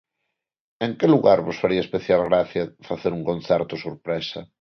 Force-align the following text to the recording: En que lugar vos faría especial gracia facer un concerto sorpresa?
En 0.85 0.91
que 0.99 1.07
lugar 1.13 1.39
vos 1.45 1.61
faría 1.63 1.85
especial 1.85 2.21
gracia 2.29 2.63
facer 2.89 3.11
un 3.17 3.23
concerto 3.29 3.73
sorpresa? 3.85 4.39